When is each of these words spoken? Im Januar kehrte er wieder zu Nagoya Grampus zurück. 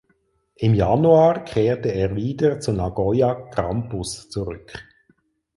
Im 0.55 0.73
Januar 0.73 1.43
kehrte 1.45 1.89
er 1.89 2.15
wieder 2.15 2.59
zu 2.59 2.71
Nagoya 2.73 3.33
Grampus 3.51 4.29
zurück. 4.31 4.73